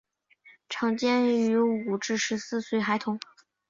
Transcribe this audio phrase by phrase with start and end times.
[0.67, 3.19] 常见于五至十四岁孩童。